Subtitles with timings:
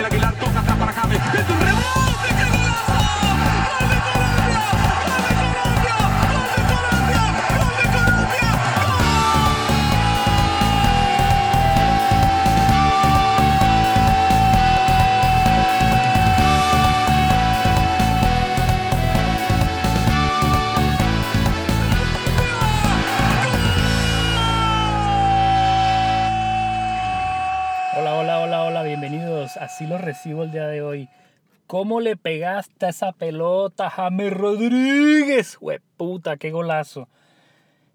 [0.00, 1.20] Aguilar toca para James.
[1.34, 2.11] ¡Es un rebote!
[29.02, 29.56] Bienvenidos.
[29.56, 31.08] Así lo recibo el día de hoy.
[31.66, 35.58] ¿Cómo le pegaste esa pelota, James Rodríguez?
[35.96, 37.08] puta, qué golazo.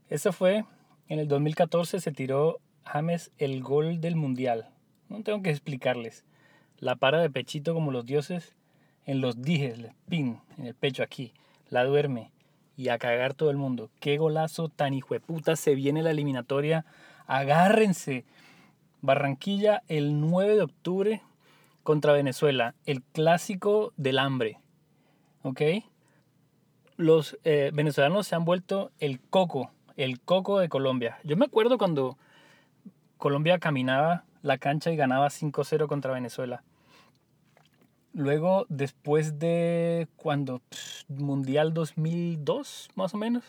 [0.09, 0.65] Eso fue
[1.07, 4.67] en el 2014, se tiró James el gol del mundial.
[5.07, 6.25] No tengo que explicarles.
[6.77, 8.57] La para de pechito como los dioses
[9.05, 11.31] en los dijes, pin, en el pecho aquí.
[11.69, 12.31] La duerme
[12.75, 13.89] y a cagar todo el mundo.
[14.01, 16.83] Qué golazo tan hijo de puta se viene la eliminatoria.
[17.27, 18.25] Agárrense.
[19.01, 21.21] Barranquilla el 9 de octubre
[21.83, 24.59] contra Venezuela, el clásico del hambre.
[25.43, 25.61] ¿Ok?
[26.97, 31.19] Los eh, venezolanos se han vuelto el coco, el coco de Colombia.
[31.23, 32.17] Yo me acuerdo cuando
[33.17, 36.63] Colombia caminaba la cancha y ganaba 5-0 contra Venezuela.
[38.13, 40.61] Luego, después de cuando
[41.07, 43.43] Mundial 2002, más o menos.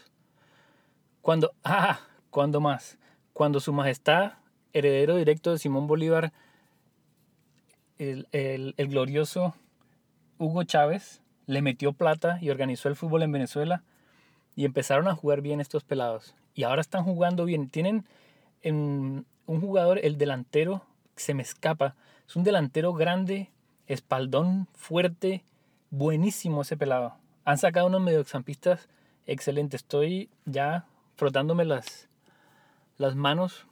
[1.22, 2.98] Cuando, ah, cuando más,
[3.32, 4.34] cuando su majestad
[4.78, 6.32] heredero directo de Simón Bolívar,
[7.98, 9.54] el, glorioso
[10.38, 13.82] Hugo Chávez, le metió plata y organizó el fútbol en Venezuela
[14.54, 16.34] y empezaron a jugar bien estos pelados.
[16.54, 17.68] Y ahora están jugando bien.
[17.68, 18.04] Tienen
[18.62, 20.82] en, un jugador, el delantero,
[21.16, 21.94] se me escapa,
[22.26, 23.50] es un delantero grande,
[23.86, 25.44] espaldón fuerte,
[25.90, 27.14] buenísimo ese pelado.
[27.44, 28.88] Han sacado unos mediocampistas
[29.26, 29.82] excelentes.
[29.82, 30.84] Estoy ya
[31.16, 32.08] frotándome las
[33.14, 33.67] manos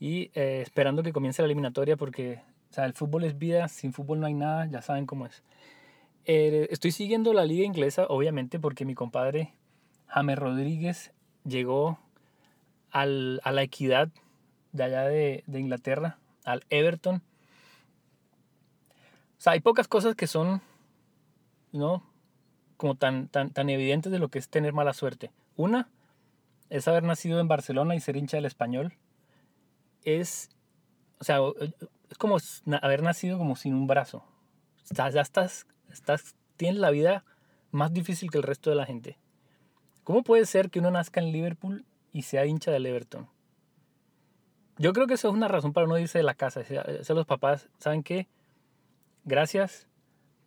[0.00, 2.40] y eh, esperando que comience la eliminatoria porque
[2.70, 5.42] o sea, el fútbol es vida, sin fútbol no hay nada, ya saben cómo es.
[6.26, 9.54] Eh, estoy siguiendo la liga inglesa, obviamente, porque mi compadre
[10.06, 11.12] James Rodríguez
[11.44, 11.98] llegó
[12.90, 14.10] al, a la equidad
[14.72, 17.16] de allá de, de, Inglaterra, al Everton.
[17.16, 20.60] O sea, hay pocas cosas que son,
[21.72, 22.02] ¿no?
[22.76, 25.30] Como tan, tan, tan evidentes de lo que es tener mala suerte.
[25.56, 25.88] Una
[26.68, 28.92] es haber nacido en Barcelona y ser hincha del español
[30.04, 30.50] es,
[31.20, 31.38] o sea,
[32.10, 32.38] es como
[32.82, 34.24] haber nacido como sin un brazo.
[34.84, 37.24] Estás, ya estás, estás, tienes la vida
[37.70, 39.18] más difícil que el resto de la gente.
[40.04, 43.28] ¿Cómo puede ser que uno nazca en Liverpool y sea hincha del Everton?
[44.78, 46.60] Yo creo que eso es una razón para no irse de la casa.
[46.60, 48.28] Decir los papás, ¿saben qué?
[49.24, 49.88] Gracias,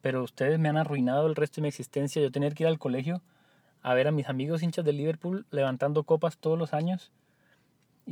[0.02, 2.22] pero ustedes me han arruinado el resto de mi existencia.
[2.22, 3.22] Yo tener que ir al colegio
[3.84, 7.12] a ver a mis amigos hinchas del Liverpool levantando copas todos los años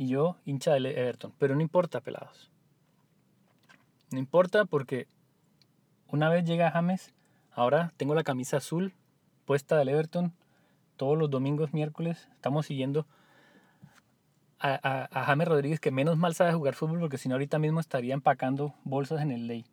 [0.00, 1.34] y yo hincha del Everton.
[1.38, 2.50] Pero no importa, pelados.
[4.10, 5.06] No importa porque
[6.08, 7.12] una vez llega James,
[7.52, 8.94] ahora tengo la camisa azul
[9.44, 10.32] puesta del Everton.
[10.96, 13.06] Todos los domingos, miércoles, estamos siguiendo
[14.58, 17.78] a, a, James Rodríguez, que menos mal sabe jugar fútbol porque si no ahorita mismo
[17.78, 19.66] estaría empacando bolsas en el ley.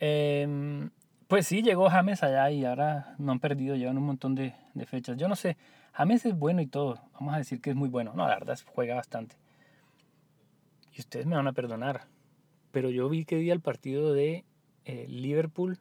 [0.00, 0.90] Eh,
[1.28, 4.86] pues sí, llegó James allá y ahora no han perdido, llevan un montón de, de
[4.86, 5.16] fechas.
[5.16, 5.56] Yo no sé,
[5.92, 8.12] James es bueno y todo, vamos a decir que es muy bueno.
[8.16, 9.36] No, la verdad juega bastante.
[10.94, 12.06] Y ustedes me van a perdonar.
[12.70, 14.44] Pero yo vi que vi el partido de
[14.84, 15.78] eh, Liverpool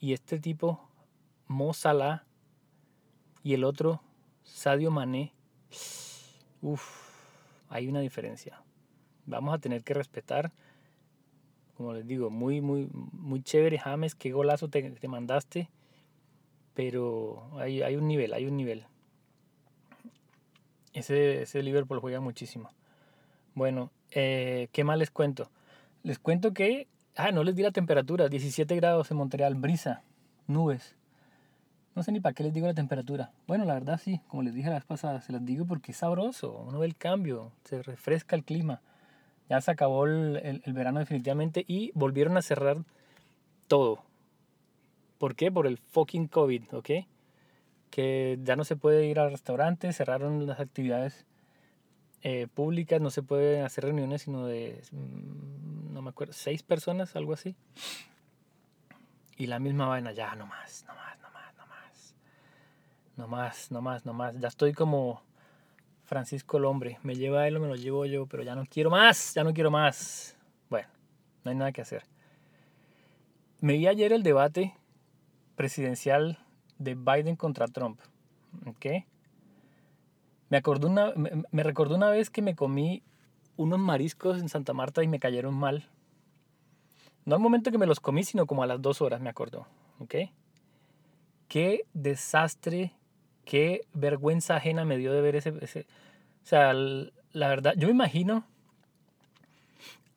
[0.00, 0.88] y este tipo,
[1.46, 2.24] Mo Salah,
[3.42, 4.02] y el otro,
[4.42, 5.32] Sadio Mané.
[6.60, 6.82] Uf,
[7.68, 8.62] hay una diferencia.
[9.26, 10.52] Vamos a tener que respetar.
[11.76, 14.14] Como les digo, muy, muy, muy chévere, James.
[14.14, 15.70] Qué golazo te, te mandaste.
[16.74, 18.86] Pero hay, hay un nivel, hay un nivel.
[20.92, 22.70] Ese, ese Liverpool juega muchísimo.
[23.54, 25.50] Bueno, eh, ¿qué más les cuento?
[26.02, 26.86] Les cuento que,
[27.16, 30.02] ah, no les di la temperatura, 17 grados en Montreal, brisa,
[30.46, 30.96] nubes.
[31.94, 33.32] No sé ni para qué les digo la temperatura.
[33.48, 35.98] Bueno, la verdad sí, como les dije la vez pasada, se las digo porque es
[35.98, 38.80] sabroso, uno ve el cambio, se refresca el clima.
[39.48, 42.84] Ya se acabó el, el, verano definitivamente y volvieron a cerrar
[43.66, 44.04] todo.
[45.18, 45.50] ¿Por qué?
[45.50, 46.90] Por el fucking COVID, ¿ok?
[47.90, 51.26] Que ya no se puede ir al restaurante, cerraron las actividades
[52.22, 57.14] eh, públicas, no se pueden hacer reuniones sino de, mm, no me acuerdo, seis personas,
[57.16, 57.56] algo así.
[59.36, 62.14] Y la misma vaina, ya, no más, no más, no más, no más.
[63.16, 64.38] No más, no más, no más.
[64.40, 65.22] Ya estoy como
[66.04, 66.98] Francisco el hombre.
[67.02, 69.54] Me lleva él o me lo llevo yo, pero ya no quiero más, ya no
[69.54, 70.36] quiero más.
[70.70, 70.88] Bueno,
[71.44, 72.04] no hay nada que hacer.
[73.60, 74.74] Me vi ayer el debate
[75.54, 76.38] presidencial
[76.78, 78.00] de Biden contra Trump.
[78.66, 78.86] ¿Ok?
[80.48, 83.02] Me, acordó una, me, me, recordó una vez que me comí
[83.56, 85.88] unos mariscos en Santa Marta y me cayeron mal.
[87.24, 89.66] No al momento que me los comí, sino como a las dos horas, me acuerdo.
[89.98, 90.14] ¿Ok?
[91.48, 92.92] Qué desastre,
[93.44, 95.52] qué vergüenza ajena me dio de ver ese...
[95.60, 95.86] ese
[96.42, 98.44] o sea, la verdad, yo me imagino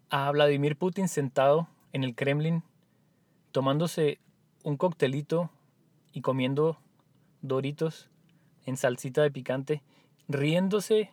[0.09, 2.63] a Vladimir Putin sentado en el Kremlin
[3.51, 4.19] tomándose
[4.63, 5.49] un coctelito
[6.13, 6.77] y comiendo
[7.41, 8.09] doritos
[8.65, 9.81] en salsita de picante,
[10.31, 11.11] riéndose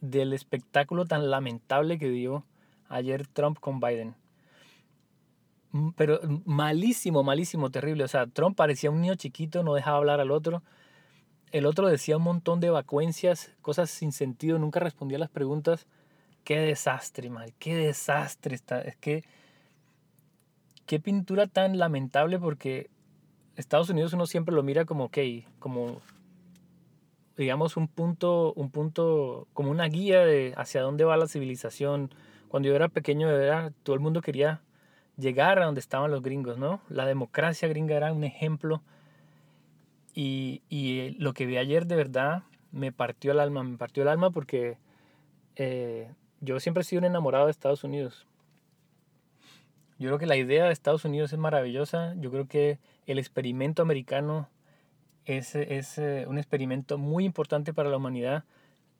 [0.00, 2.44] del espectáculo tan lamentable que dio
[2.88, 4.14] ayer Trump con Biden.
[5.72, 8.04] Mm, Pero mm, malísimo, malísimo, terrible.
[8.04, 10.62] O sea, Trump parecía un niño chiquito, no dejaba hablar al otro.
[11.52, 15.86] El otro decía un montón de vacuencias, cosas sin sentido, nunca respondía a las preguntas.
[16.44, 18.80] Qué desastre, mal, qué desastre está.
[18.80, 19.24] Es que,
[20.86, 22.90] qué pintura tan lamentable porque
[23.56, 25.18] Estados Unidos uno siempre lo mira como, ok,
[25.58, 26.00] como,
[27.38, 32.10] digamos, un punto, un punto, como una guía de hacia dónde va la civilización.
[32.48, 34.60] Cuando yo era pequeño, era, todo el mundo quería
[35.16, 36.80] llegar a donde estaban los gringos, ¿no?
[36.88, 38.82] La democracia gringa era un ejemplo.
[40.14, 42.42] Y, y eh, lo que vi ayer de verdad
[42.72, 44.78] me partió el alma, me partió el alma porque
[45.54, 46.10] eh,
[46.40, 48.26] yo siempre he sido un enamorado de Estados Unidos.
[50.00, 52.14] Yo creo que la idea de Estados Unidos es maravillosa.
[52.16, 54.48] Yo creo que el experimento americano
[55.28, 58.44] es, es un experimento muy importante para la humanidad.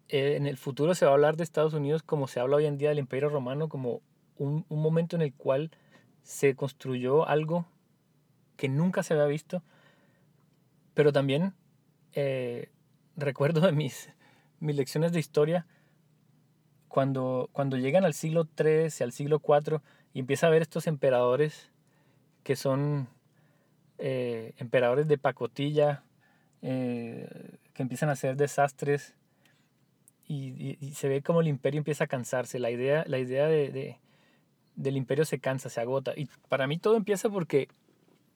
[0.09, 2.67] Eh, en el futuro se va a hablar de Estados Unidos como se habla hoy
[2.67, 4.03] en día del Imperio Romano, como
[4.37, 5.71] un, un momento en el cual
[6.23, 7.67] se construyó algo
[8.57, 9.63] que nunca se había visto.
[10.93, 11.55] Pero también
[12.13, 12.71] eh,
[13.17, 14.11] recuerdo de mis,
[14.61, 15.67] mis lecciones de historia,
[16.89, 19.81] cuando, cuando llegan al siglo III y al siglo IV
[20.13, 21.71] y empieza a ver estos emperadores
[22.43, 23.09] que son
[23.99, 26.03] eh, emperadores de pacotilla,
[26.63, 29.15] eh, que empiezan a hacer desastres
[30.27, 33.99] y, se ve como el imperio empieza a cansarse, la idea, la idea de, de-
[34.77, 36.13] del imperio se cansa, se agota.
[36.17, 37.69] Y para mí todo empieza porque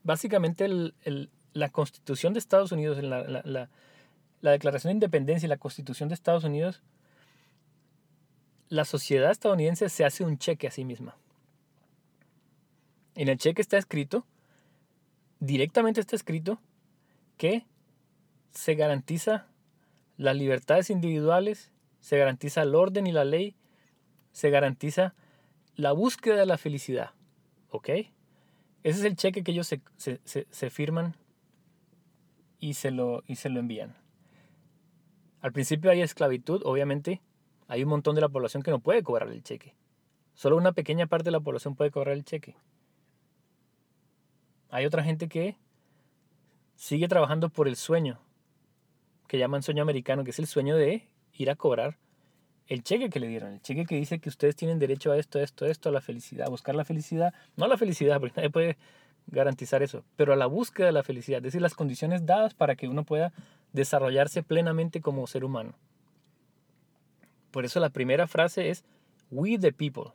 [0.03, 3.69] básicamente el- la constitución de Estados Unidos, la- la-
[4.41, 6.83] la declaración de independencia y la constitución de Estados Unidos,
[8.69, 11.17] la sociedad estadounidense se hace un cheque a sí misma.
[13.15, 14.27] En el cheque está escrito,
[15.41, 16.59] directamente está escrito,
[17.37, 17.67] que
[18.53, 19.47] se garantiza
[20.17, 23.57] las libertades individuales, se garantiza el orden y la ley,
[24.33, 25.15] se garantiza
[25.75, 27.11] la búsqueda de la felicidad.
[27.71, 27.89] ¿Ok?
[27.89, 31.17] Ese es el cheque que ellos se, se- se- firman
[32.59, 33.97] y se, lo, y se lo envían.
[35.41, 37.21] Al principio hay esclavitud, obviamente.
[37.69, 39.75] Hay un montón de la población que no puede cobrar el cheque.
[40.35, 42.57] Solo una pequeña parte de la población puede cobrar el cheque.
[44.71, 45.57] Hay otra gente que
[46.77, 48.19] sigue trabajando por el sueño,
[49.27, 51.99] que llaman sueño americano, que es el sueño de ir a cobrar
[52.69, 55.39] el cheque que le dieron, el cheque que dice que ustedes tienen derecho a esto,
[55.41, 58.51] esto, esto, a la felicidad, a buscar la felicidad, no a la felicidad, porque nadie
[58.51, 58.79] puede
[59.27, 62.77] garantizar eso, pero a la búsqueda de la felicidad, es decir, las condiciones dadas para
[62.77, 63.33] que uno pueda
[63.73, 65.75] desarrollarse plenamente como ser humano.
[67.51, 68.85] Por eso la primera frase es
[69.31, 70.13] We the people.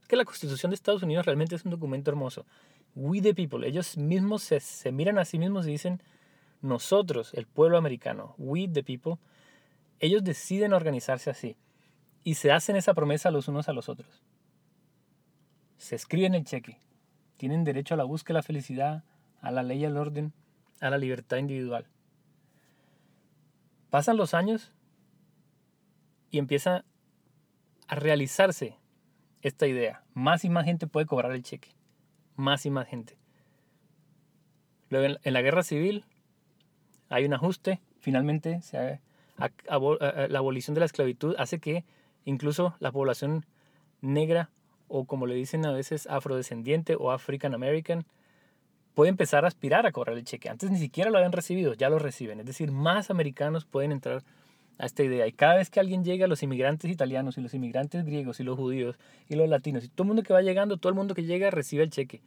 [0.00, 2.46] Es que la Constitución de Estados Unidos realmente es un documento hermoso.
[2.94, 3.66] We the people.
[3.66, 6.02] Ellos mismos se, se miran a sí mismos y dicen
[6.62, 9.16] nosotros, el pueblo americano, we the people.
[9.98, 11.56] Ellos deciden organizarse así
[12.22, 14.22] y se hacen esa promesa los unos a los otros.
[15.78, 16.78] Se escriben el cheque.
[17.36, 19.04] Tienen derecho a la búsqueda de la felicidad,
[19.40, 20.32] a la ley y al orden,
[20.80, 21.86] a la libertad individual.
[23.88, 24.72] Pasan los años
[26.30, 26.84] y empieza
[27.88, 28.76] a realizarse
[29.42, 30.04] esta idea.
[30.14, 31.74] Más y más gente puede cobrar el cheque.
[32.36, 33.18] Más y más gente.
[34.90, 36.04] Luego en- la guerra civil
[37.10, 37.80] hay un ajuste.
[38.00, 38.60] Finalmente
[39.68, 41.84] a- a- la abolición de la esclavitud hace que
[42.24, 43.44] incluso la población
[44.00, 44.48] negra
[44.88, 48.04] o como le dicen a veces afrodescendiente o African American
[48.94, 50.48] puede empezar a aspirar a cobrar el cheque.
[50.48, 52.40] Antes ni siquiera lo habían recibido, ya lo reciben.
[52.40, 54.22] Es decir, más americanos pueden entrar
[54.78, 55.26] a esta idea.
[55.26, 58.56] Y cada vez que alguien llega, los inmigrantes italianos y los inmigrantes griegos y los
[58.58, 58.96] judíos
[59.28, 61.50] y los latinos y todo el mundo que va llegando, todo el mundo que llega
[61.50, 62.20] recibe el cheque.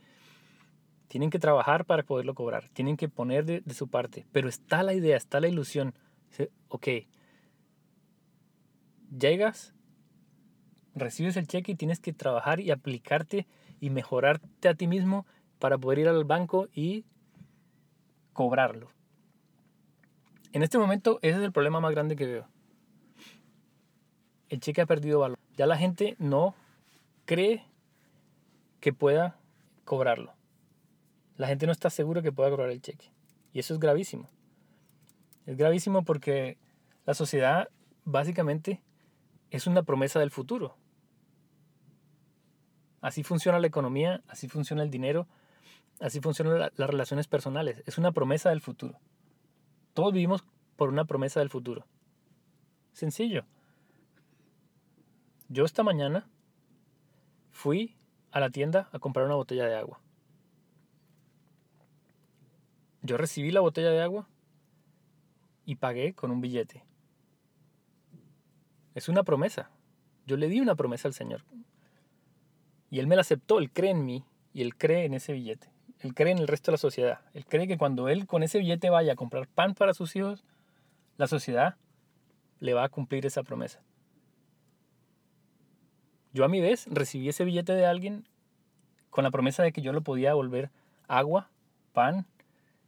[1.08, 4.26] Tienen que trabajar para poderlo cobrar, tienen que poner de, su parte.
[4.32, 5.94] Pero está la idea, está la ilusión.
[6.30, 6.88] Dice, Ok,
[9.18, 9.74] llegas,
[10.96, 13.46] recibes el cheque y tienes que trabajar y aplicarte
[13.80, 15.26] y mejorarte a ti mismo
[15.60, 17.06] para poder ir al banco y
[18.34, 18.90] cobrarlo.
[20.52, 22.48] En este momento ese es el problema más grande que veo.
[24.50, 25.38] El cheque ha perdido valor.
[25.58, 26.56] Ya la gente no
[27.26, 27.66] cree
[28.80, 29.40] que pueda
[29.84, 30.34] cobrarlo.
[31.44, 33.12] La gente no está segura que pueda cobrar el cheque.
[33.52, 34.30] Y eso es gravísimo.
[35.46, 36.58] Es gravísimo porque
[37.06, 37.68] la sociedad
[38.06, 38.82] básicamente
[39.52, 40.78] es una promesa del futuro.
[43.02, 45.28] Así funciona la economía, así funciona el dinero,
[46.00, 47.84] así funcionan la- las relaciones personales.
[47.88, 48.98] Es una promesa del futuro.
[49.94, 50.46] Todos vivimos
[50.78, 51.86] por una promesa del futuro.
[52.94, 53.44] Sencillo.
[55.50, 56.26] Yo esta mañana
[57.52, 57.98] fui
[58.32, 60.00] a la tienda a comprar una botella de agua.
[63.04, 64.28] Yo recibí la botella de agua
[65.66, 66.84] y pagué con un billete.
[68.96, 69.70] Es una promesa.
[70.26, 71.44] Yo le di una promesa al Señor.
[72.90, 75.70] Y Él me la aceptó, Él cree en mí y Él cree en ese billete.
[76.00, 77.22] Él cree en el resto de la sociedad.
[77.34, 80.46] Él cree que cuando Él con ese billete vaya a comprar pan para sus hijos,
[81.18, 81.76] la sociedad
[82.60, 83.82] le va a cumplir esa promesa.
[86.32, 88.28] Yo a mi vez recibí ese billete de alguien
[89.10, 90.72] con la promesa de que yo lo podía devolver
[91.08, 91.50] agua,
[91.92, 92.26] pan,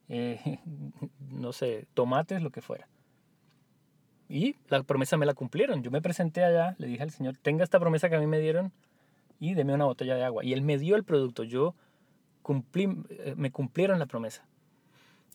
[0.09, 0.59] eh,
[1.29, 2.87] no sé, tomates, lo que fuera.
[4.27, 5.83] Y la promesa me la cumplieron.
[5.83, 8.39] Yo me presenté allá, le dije al Señor, tenga esta promesa que a mí me
[8.39, 8.71] dieron
[9.39, 10.43] y deme una botella de agua.
[10.43, 11.43] Y Él me dio el producto.
[11.43, 11.75] Yo
[12.41, 14.45] cumplí, eh, me cumplieron la promesa.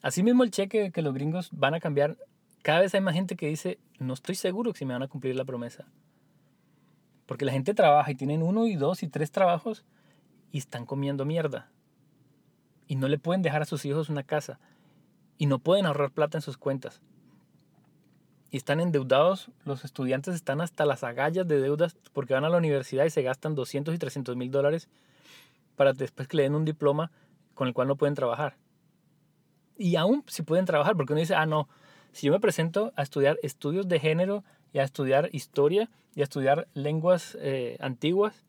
[0.03, 2.17] Asimismo el cheque que los gringos van a cambiar,
[2.63, 5.37] cada vez hay más gente que dice, no estoy seguro si me van a cumplir
[5.37, 5.87] la promesa.
[7.27, 9.85] Porque la gente trabaja y tienen uno y dos y tres trabajos
[10.51, 11.71] y están comiendo mierda.
[12.91, 14.59] Y no le pueden dejar a sus hijos una casa.
[15.39, 17.01] Y no pueden ahorrar plata en sus cuentas.
[18.51, 22.57] Y están endeudados, los estudiantes están hasta las agallas de deudas porque van a la
[22.57, 24.89] universidad y se gastan 200 y 300 mil dólares
[25.77, 27.13] para después que le den un diploma
[27.55, 28.57] con el cual no pueden trabajar.
[29.79, 31.69] Y aún si pueden trabajar, porque uno dice, ah, no,
[32.11, 34.43] si yo me presento a estudiar estudios de género
[34.73, 38.45] y a estudiar historia y a estudiar lenguas eh, antiguas,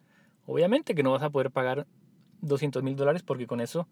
[0.47, 1.85] obviamente que no vas a poder pagar
[2.41, 3.87] 200 mil dólares porque con eso,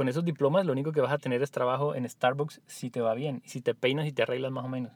[0.00, 3.02] con esos diplomas lo único que vas a tener es trabajo en Starbucks si te
[3.02, 4.92] va bien, si te peinas y te arreglas más o menos.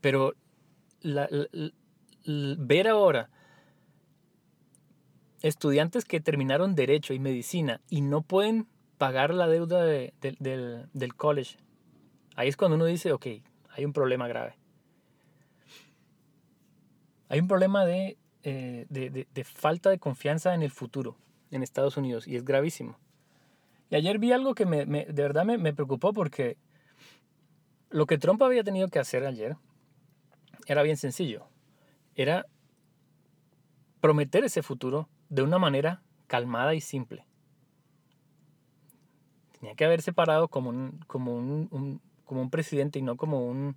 [0.00, 0.32] Pero
[2.24, 3.28] ver ahora
[5.42, 8.66] estudiantes que terminaron derecho y medicina y no pueden
[8.96, 11.58] pagar la deuda de- del- college,
[12.36, 13.26] ahí es cuando uno dice, ok,
[13.68, 14.56] hay un problema grave.
[17.28, 21.18] Hay un problema de, eh, de- de falta de confianza en el futuro
[21.50, 22.96] en Estados Unidos y es gravísimo.
[23.90, 26.56] Y ayer vi algo que me, me- de verdad me, me preocupó porque
[27.90, 29.56] lo que Trump había tenido que hacer ayer
[30.66, 31.46] era bien sencillo.
[32.14, 32.46] Era
[34.00, 37.24] prometer ese futuro de una manera calmada y simple.
[39.58, 43.44] Tenía que haberse parado como un, como un, un- como un presidente y no como
[43.44, 43.76] un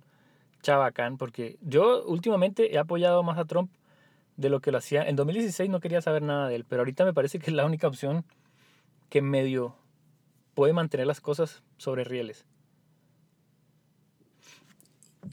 [0.62, 3.70] chabacán, porque yo últimamente he apoyado más a Trump
[4.36, 5.06] de lo que lo hacía.
[5.08, 7.64] En 2016 no quería saber nada de él, pero ahorita me parece que es la
[7.64, 8.24] única opción
[9.08, 9.76] que medio
[10.54, 12.46] puede mantener las cosas sobre rieles.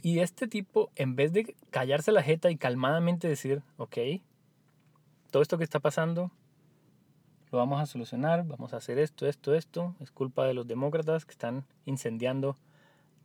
[0.01, 3.98] Y este tipo, en vez de callarse la jeta y calmadamente decir, ok,
[5.29, 6.31] todo esto que está pasando,
[7.51, 11.25] lo vamos a solucionar, vamos a hacer esto, esto, esto, es culpa de los demócratas
[11.25, 12.58] que están incendiando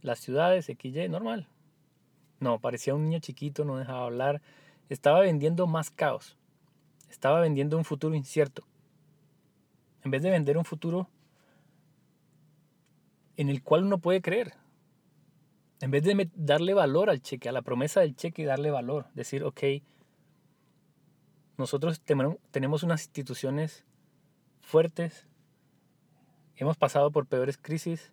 [0.03, 1.49] las ciudades, XY, normal.
[2.41, 4.43] No, parecía un niño chiquito, no dejaba hablar,
[4.89, 6.37] estaba vendiendo más caos,
[7.09, 8.65] estaba vendiendo un futuro incierto.
[10.05, 11.09] En vez de vender un futuro
[13.37, 14.55] en el cual uno puede creer,
[15.81, 19.07] en vez de darle valor al cheque, a la promesa del cheque y darle valor,
[19.15, 19.63] decir, ok,
[21.59, 23.85] nosotros tenemos unas instituciones
[24.61, 25.27] fuertes,
[26.57, 28.13] hemos pasado por peores crisis,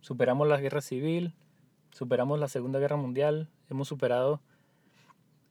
[0.00, 1.34] superamos la guerra civil,
[1.90, 4.40] superamos la Segunda Guerra Mundial, hemos superado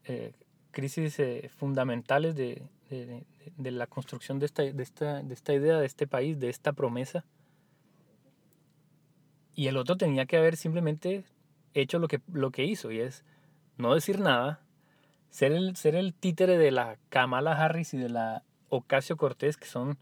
[0.06, 0.34] eh,
[0.72, 3.26] crisis eh, fundamentales de, de-
[3.58, 6.74] de- la construcción de esta, de, esta, de esta idea, de este país, de esta
[6.74, 7.26] promesa.
[9.56, 11.26] Y el otro tenía que haber simplemente
[11.74, 13.24] hecho lo que, lo que hizo, y es
[13.78, 14.62] no decir nada,
[15.30, 19.66] ser el, ser el títere de la Kamala Harris y de la Ocasio Cortés, que
[19.68, 19.98] son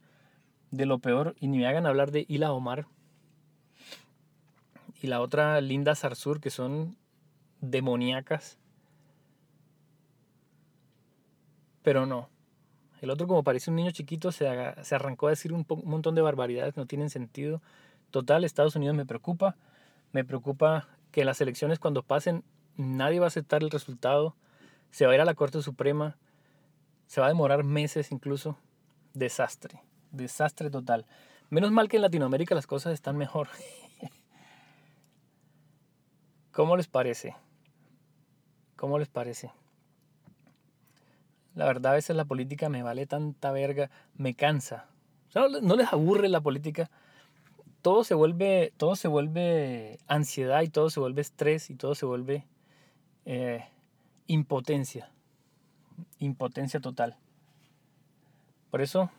[0.71, 2.88] de lo peor, y ni me hagan hablar de Ila Omar
[5.01, 6.97] y la otra Linda Sarsur, que son
[7.62, 8.57] demoníacas.
[11.88, 12.27] Pero no.
[13.00, 14.46] El otro, como parece un niño chiquito, se,
[14.84, 17.62] se arrancó a decir un, montón de barbaridades que no tienen sentido.
[18.12, 19.56] Total, Estados Unidos me preocupa.
[20.12, 22.44] Me preocupa que las elecciones cuando pasen
[22.75, 24.36] nadie va a aceptar el resultado.
[24.91, 26.17] Se va a ir a la Corte Suprema.
[27.06, 28.58] Se va a demorar meses incluso.
[29.13, 29.82] Desastre.
[30.12, 31.06] Desastre total.
[31.50, 33.48] Menos mal que en Latinoamérica las cosas están mejor.
[36.51, 37.34] ¿Cómo les parece?
[38.75, 39.53] ¿Cómo les parece?
[41.57, 44.85] La verdad, a veces la política me vale tanta verga, me cansa.
[45.27, 46.91] O sea, ¿no les- ¿No les aburre la política?
[47.81, 52.05] Todo se vuelve, todo se vuelve ansiedad y todo se vuelve estrés y todo se
[52.05, 52.45] vuelve
[53.25, 53.65] eh,
[54.27, 55.09] impotencia.
[56.19, 57.17] Impotencia total.
[58.69, 59.09] Por eso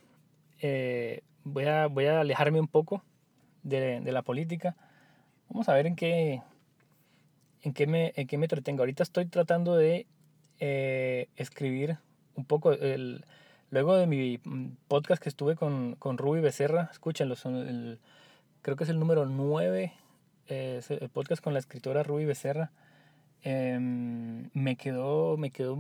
[0.61, 3.03] eh, voy, a, voy a alejarme un poco
[3.65, 4.77] de, de la política.
[5.49, 6.41] Vamos a ver en qué,
[7.63, 8.83] en qué, me, en qué me entretengo.
[8.83, 10.07] Ahorita estoy tratando de
[10.61, 11.99] eh, escribir
[12.39, 12.73] un poco.
[12.73, 13.25] El,
[13.71, 14.39] luego de mi
[14.89, 17.99] podcast que estuve con, con Ruby Becerra, escúchenlo, son el,
[18.63, 19.93] creo que es el número 9,
[20.47, 22.71] eh, el podcast con la escritora Ruby Becerra.
[23.43, 25.77] Em, me quedó me quedó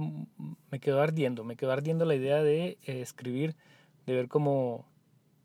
[0.70, 3.56] me quedó ardiendo me quedó ardiendo la idea de eh, escribir
[4.06, 4.86] de ver cómo,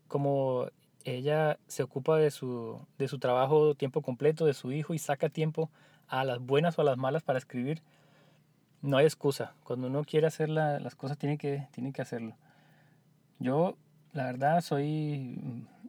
[0.06, 0.68] cómo
[1.04, 5.28] ella se ocupa de su, de su trabajo tiempo completo, de su hijo y saca
[5.28, 5.70] tiempo
[6.08, 7.82] a las buenas o a las malas para escribir.
[8.84, 9.54] No hay excusa.
[9.64, 12.36] Cuando uno quiere hacer las cosas tiene que, tiene que hacerlo.
[13.38, 13.78] Yo,
[14.12, 15.38] la verdad, soy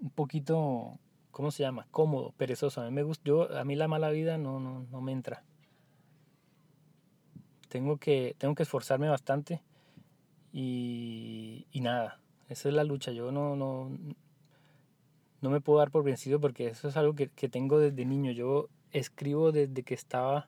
[0.02, 0.98] un poquito,
[1.32, 1.88] ¿cómo se llama?
[1.92, 2.82] Cómodo, perezoso.
[2.82, 5.44] A mí, me gusta, yo, a mí la mala vida no, no, no me entra.
[7.68, 9.62] Tengo que, tengo que esforzarme bastante
[10.54, 13.12] y, y nada esa es la lucha.
[13.12, 13.92] Yo no, no,
[15.42, 18.32] no me puedo dar por vencido porque eso es algo que, que tengo desde niño.
[18.32, 20.48] Yo escribo desde que estaba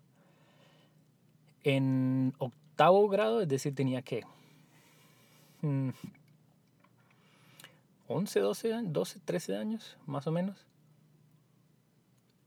[1.64, 4.24] en octavo grado, es decir, tenía que
[8.08, 10.66] 11, 12, 12, 13 años, más o menos.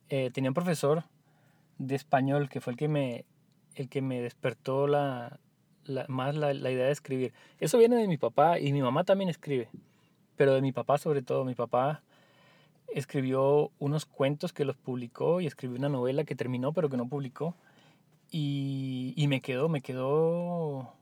[0.09, 1.05] Eh, tenía un profesor
[1.79, 3.25] de español que fue el que me,
[3.75, 5.38] el que me despertó la,
[6.09, 7.33] más la, la, idea de escribir.
[7.59, 9.69] Eso viene de mi papá y mi mamá también escribe,
[10.37, 11.45] pero de mi papá sobre todo.
[11.45, 12.02] Mi papá
[12.88, 17.07] escribió unos cuentos que los publicó y escribió una novela que terminó pero que no
[17.07, 17.55] publicó.
[18.30, 20.92] Y, y me quedó, me quedó,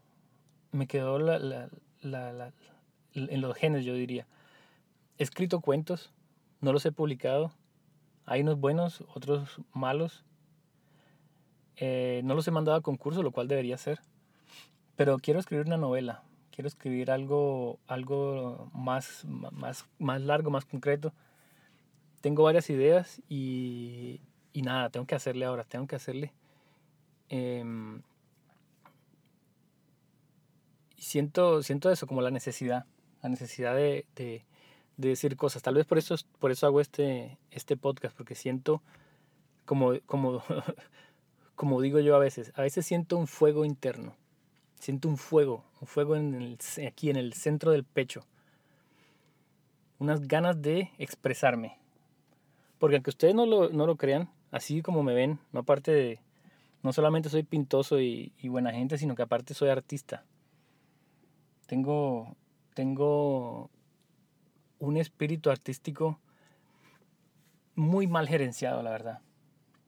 [0.72, 1.68] me quedó la, la,
[2.00, 2.52] la,
[3.12, 4.26] en los genes, yo diría.
[5.18, 6.12] He escrito cuentos,
[6.60, 7.52] no los he publicado.
[8.24, 10.24] Hay unos buenos, otros malos.
[11.76, 14.00] Eh, no los he mandado a concurso, lo cual debería ser.
[14.96, 21.12] Pero quiero escribir una novela, quiero escribir algo, algo más, más, más largo, más concreto.
[22.20, 24.20] Tengo varias ideas y,
[24.52, 26.32] y nada, tengo que hacerle ahora, tengo que hacerle.
[27.30, 27.64] Eh,
[30.96, 32.84] siento, siento eso, como la necesidad,
[33.22, 34.44] la necesidad de, de,
[34.96, 35.62] de, decir cosas.
[35.62, 38.82] Tal vez por eso, por eso hago este, este podcast, porque siento,
[39.64, 40.42] como, como,
[41.54, 44.16] como digo yo a veces, a veces siento un fuego interno
[44.78, 48.24] Siento un fuego, un fuego en aquí en el centro del pecho.
[49.98, 51.78] Unas ganas de expresarme.
[52.78, 56.20] Porque aunque ustedes no lo, no lo crean, así como me ven, no aparte de,
[56.82, 60.24] no solamente soy pintoso y, y, buena gente, sino que aparte soy artista.
[61.66, 62.36] Tengo,
[62.74, 63.70] tengo
[64.78, 66.18] un espíritu artístico
[67.74, 69.20] muy mal gerenciado, la verdad.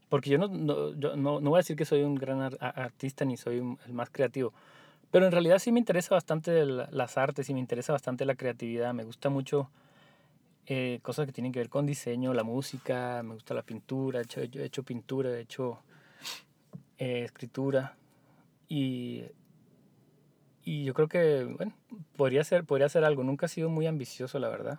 [0.08, 3.24] Porque yo no, no, yo no, no voy a decir que soy un gran artista
[3.24, 4.52] ni soy el más creativo,
[5.10, 8.94] pero en realidad sí me interesa bastante las artes y me interesa bastante la creatividad.
[8.94, 9.70] Me gusta mucho
[10.66, 14.20] eh, cosas que tienen que ver con diseño, la música, me gusta la pintura.
[14.20, 15.82] He hecho, he hecho pintura, he hecho
[17.00, 17.96] eh, escritura.
[18.68, 19.24] Y,
[20.62, 21.74] y yo creo que, bueno,
[22.16, 23.24] podría ser, podría algo.
[23.24, 24.78] Nunca he sido muy ambicioso, la verdad.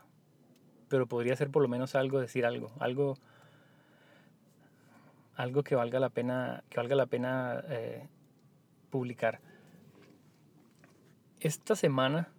[0.88, 2.72] Pero podría ser por lo menos algo, decir algo.
[2.80, 3.18] Algo,
[5.36, 8.08] algo que valga la pena, que valga la pena eh,
[8.90, 9.42] publicar
[11.42, 12.30] esta semana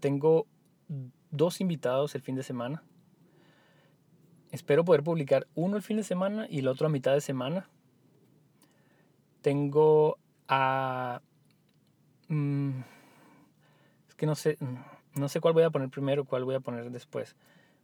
[0.00, 0.46] tengo
[1.30, 2.82] dos invitados el fin de semana.
[4.50, 7.68] Espero poder publicar uno el fin de semana y el otro a mitad de semana.
[9.42, 11.22] Tengo a...
[12.28, 12.80] Mm,
[14.08, 14.58] es que no sé,
[15.14, 17.36] no sé cuál voy a poner primero, cuál voy a poner después.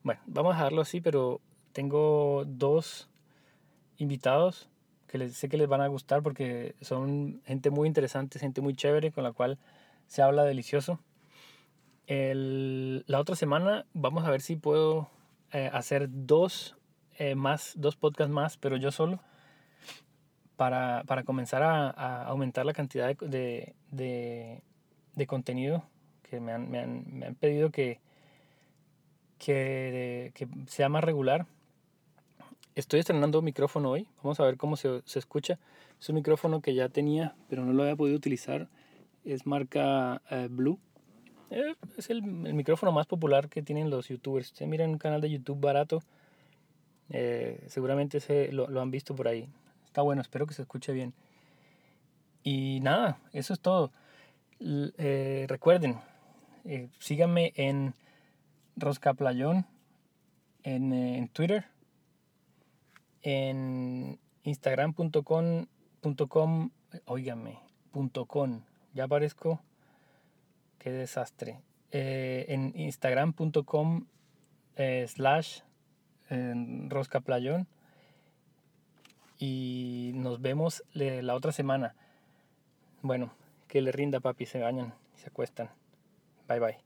[0.03, 1.41] Bueno, vamos a dejarlo así, pero
[1.73, 3.09] tengo dos
[3.99, 4.69] invitados
[5.07, 8.75] que les, sé que les van a gustar porque son gente muy interesante, gente muy
[8.75, 9.59] chévere con la cual
[10.07, 10.99] se habla delicioso.
[12.07, 15.11] El, la otra semana vamos a ver si puedo
[15.53, 16.77] eh, hacer dos
[17.19, 19.21] eh, más, dos podcasts más, pero yo solo,
[20.57, 24.63] para, para comenzar a, a, aumentar la cantidad de, de,
[25.15, 25.85] de, contenido
[26.23, 28.01] que me han, me han, me han pedido que,
[29.39, 31.47] que, que sea más regular
[32.77, 34.07] Estoy estrenando micrófono hoy.
[34.23, 35.59] Vamos a ver cómo se, se, escucha.
[35.99, 38.69] Es un micrófono que ya tenía, pero no lo había podido utilizar.
[39.25, 40.79] Es marca uh, Blue.
[41.51, 44.53] Eh, es el, el, micrófono más popular que tienen los youtubers.
[44.53, 46.03] Ustedes miran un canal de YouTube barato.
[47.11, 49.49] Eh, seguramente se, lo, lo, han visto por ahí.
[49.87, 51.15] Está bueno, espero que se escuche bien.
[52.43, 53.93] Y nada, eso es todo.
[54.59, 55.99] L recuerden,
[56.99, 57.95] síganme en
[58.77, 59.67] Roscaplayón
[60.63, 61.67] en, en Twitter
[63.27, 65.67] en instagram.com,
[67.07, 67.59] oígame,
[68.29, 68.63] .com,
[68.95, 69.61] ya aparezco,
[70.87, 71.59] qué desastre.
[71.91, 74.07] Eh, en instagram.com
[74.77, 75.63] eh, slash
[76.31, 77.67] en Rosca Playón.
[79.41, 81.97] Y nos vemos le- la otra semana.
[83.03, 83.35] Bueno,
[83.67, 85.71] que le rinda papi, se bañan, se acuestan.
[86.47, 86.86] Bye bye.